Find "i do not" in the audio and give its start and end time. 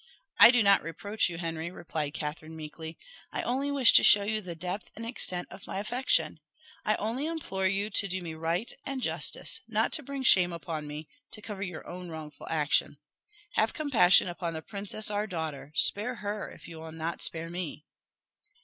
0.39-0.81